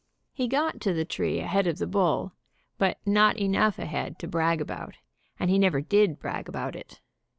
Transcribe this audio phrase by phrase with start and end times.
[0.33, 2.33] He got to the tree ahead of the bull,
[2.79, 4.95] but not enough ahead to brag about,
[5.39, 6.99] and he never did brag about it.